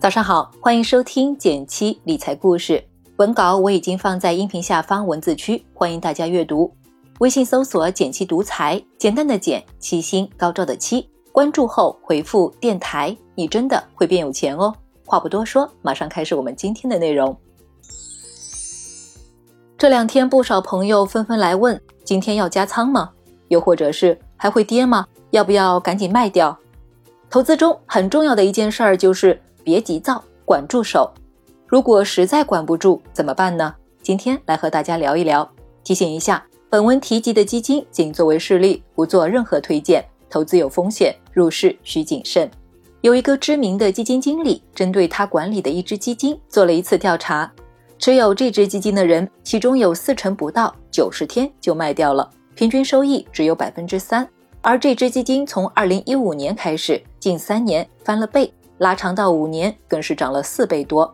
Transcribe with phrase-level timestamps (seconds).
[0.00, 2.82] 早上好，欢迎收听减七理财故事。
[3.16, 6.72] 文稿我已经放在音频下方文字区，欢迎大家阅读。
[7.18, 11.10] 微信搜索“减七独裁，简单的简，七星高照的七。
[11.32, 14.72] 关注后回复“电台”，你真的会变有钱哦。
[15.04, 17.36] 话不多说，马上开始我们今天的内容。
[19.76, 23.10] 这两天不少朋友纷纷来问：今天要加仓吗？
[23.48, 25.04] 又或者是还会跌吗？
[25.30, 26.56] 要不要赶紧卖掉？
[27.28, 29.38] 投资中很重要的一件事儿就是
[29.68, 31.12] 别急躁，管住手。
[31.66, 33.74] 如果实在管不住怎么办呢？
[34.00, 35.46] 今天来和大家聊一聊。
[35.84, 40.02] 提醒一下，本文提及的基金仅作为示例，不做任何推荐。
[40.30, 42.50] 投资有风险，入市需谨慎。
[43.02, 47.52] 有一个知名的基金经理针对他管理的一只基金做了一次调查，
[47.98, 54.26] 持有这支基金的人，其中有四成不到九十天就卖掉了，平均收益只有百分之三。
[54.62, 61.12] 而这支基金从二零一五年开始，近三年翻了倍，拉长到五年更是涨了四倍多。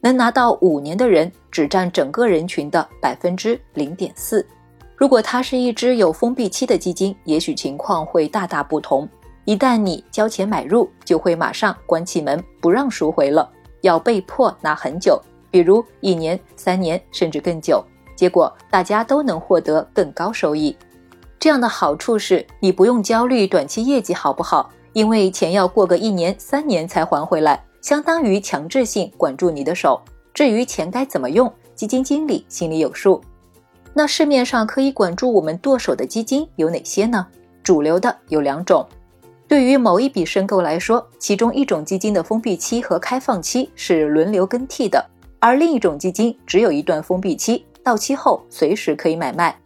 [0.00, 4.46] 能拿到五年的人只占整个人群的百分之零点四。
[4.94, 9.08] 如果它是一只有封闭期的基金，也许情况会大大不同。
[9.44, 13.48] 一旦你交钱买入，就会马上关起门不让赎回了，
[13.80, 17.84] 要被迫拿很久，比如一年、三年甚至更久。
[18.14, 20.76] 结果大家都能获得更高收益。
[21.38, 30.00] 这样的好处是你不用焦虑短期业绩好不好，因为钱要过个一年、三年才还回来，相当于强制性管住你的手。
[30.32, 33.20] 至于钱该怎么用，基金经理心里有数。
[33.92, 37.26] 那市面上可以管住我们剁手的基金有哪些呢？
[37.62, 38.86] 主流的有两种。
[39.46, 45.04] 对于某一笔申购来说，其中一种基金的封闭期和开放期是轮流更替的，
[45.38, 49.60] 而另一种基金只有一段封闭期，到期后随时可以买卖。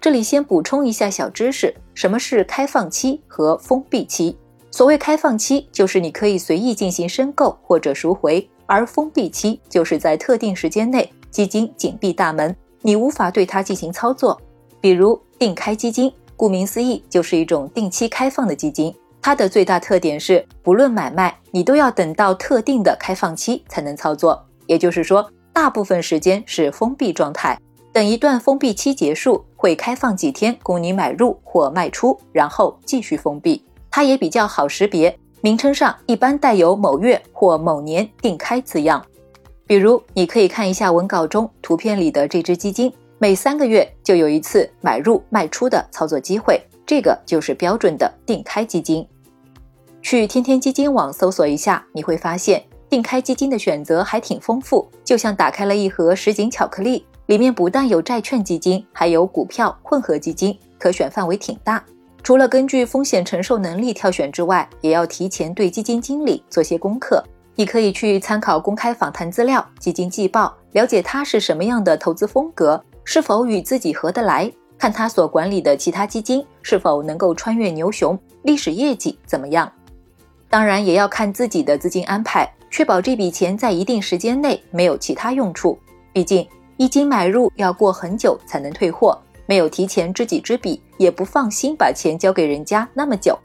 [0.00, 4.38] 这里先补充一下小知识：什么是开放期和封闭期？
[4.74, 14.36] 所谓开放期，就是你可以随意进行申购或者赎回；而封闭期就是在特定时间内，基金紧闭大门，你无法对它进行操作。
[14.80, 18.92] 比如定开基金，顾名思义，就是一种定期开放的基金。
[19.22, 24.44] 它的最大特点是，不论买卖，你都要等到特定的开放期才能操作。
[24.66, 27.56] 也就是说，大部分时间是封闭状态。
[27.92, 33.63] 等一段封闭期结束，会开放几天供你买入或卖出，然后继续封闭。
[33.96, 39.00] 它也比较好识别，名称上一般带有某月或某年定开字样。
[39.68, 49.06] 比如，你可以看一下文稿中图片里的这只基金，每三个月就有一次买入卖出的操作机会，这个就是标准的定开基金。
[50.02, 57.06] 去天天基金网搜索一下，你会发现定开基金的选择还挺丰富，就像打开了一盒什锦巧克力。
[57.26, 61.84] 里面不但有债券基金，还有股票混合基金，可选范围挺大。
[62.24, 67.22] 除了根据风险承受能力挑选之外，也要提前对基金经理做些功课。
[67.54, 79.70] 你可以去参考公开访谈资料、基金季报，了解他是什么样的投资风格，是否与自己合得来，看他所管理的其他基金是否能够穿越牛熊，历史业绩怎么样。
[80.48, 85.78] 当然，也要看自己的资金安排，确保这笔钱在一定时间内没有其他用处。
[86.10, 86.48] 毕竟。
[86.76, 89.16] 一经买入要过很久才能退货，
[89.46, 93.38] 没有提前知己知彼，也不放心把钱交给人家那么久。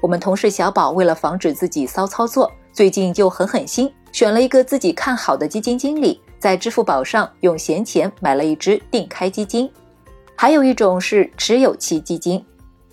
[0.00, 9.70] 我们同事小宝为了防止自己骚操作，最近就狠狠心选了一个自己看好的基金经理，在支付宝上用闲钱买了一只定开基金。
[10.34, 12.42] 还有一种是持有期基金，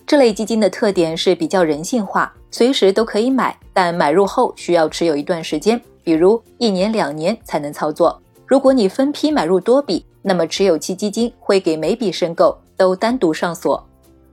[0.06, 8.22] 这类基金的特点是比较人性化，随时都可以买，但买入后需要持有一段时间，比如一年两年才能操作。
[8.46, 13.82] 如果你分批买入多笔，那么持有期基金会给每笔申购都单独上锁。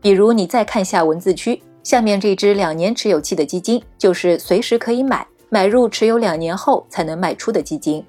[0.03, 8.05] 比如你再看下文字区，下面这支两年持有期的基金就是随时可以买，买入持有两年后才能卖出的基金。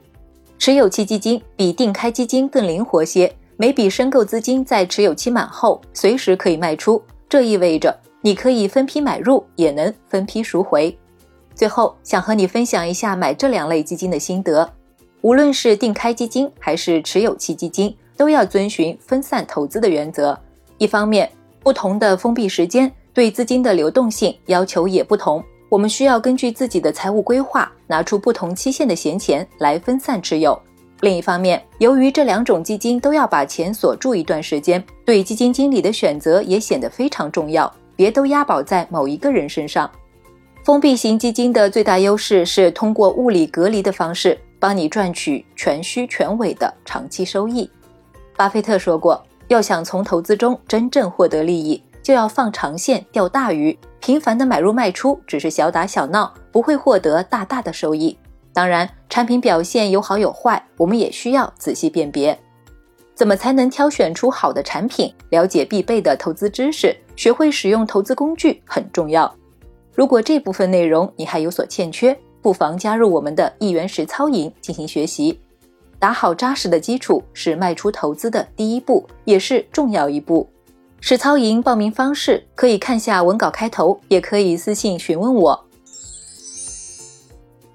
[0.58, 10.98] 持有期基金比定开基金更灵活些，每笔申购资金在持有期满后随时可以卖出，这意味着你可以分批买入，也能分批赎回。
[11.54, 14.68] 最后想和你分享一下买这两类基金的心得。
[15.26, 20.40] 无论是定开基金还是持有期基金，都要遵循分散投资的原则。
[20.78, 21.28] 一方面，
[21.64, 30.62] 不同的封闭时间对资金的流动性要求也不同，我们需要根据自己的财务规划，拿出不同期限的闲钱来分散持有。
[31.02, 39.90] 另一方面，由于这两种基金都要把钱锁住一段时间，对基金经理的选择也显得非常重要，别都押宝在某一个人身上。
[40.64, 44.38] 封闭型基金的最大优势是通过物理隔离的方式。
[44.60, 47.70] 帮你赚取全虚全伪的长期收益。
[48.36, 58.18] 巴菲特说过，要想从投资中真正获得利益，就要放长线钓大鱼，频繁的买入卖出只是小打小闹，不会获得大大的收益。
[58.52, 62.38] 当然，产品表现有好有坏，我们也需要仔细辨别。
[63.14, 65.14] 怎么才能挑选出好的产品？
[65.30, 69.34] 了解必备的投资知识，学会使用投资工具很重要。
[69.94, 75.40] 如果这部分内容你还有所欠缺，不妨加入我们的一元实操营进行学习。
[75.98, 80.48] 打好扎实的基础是迈出投资的第一步，也是重要一步。
[81.02, 85.66] 实操营报名方式可以看下文稿开头，也可以私信询问我。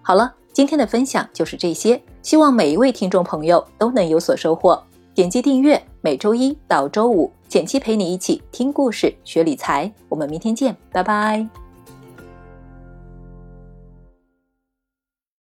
[0.03, 4.81] 好了，今天的分享就是这些，希望每一位听众朋友都能有所收获。
[5.17, 9.93] 点击订阅，每周一到周五，简七陪你一起听故事、学理财。
[10.09, 11.70] 我们明天见，拜拜。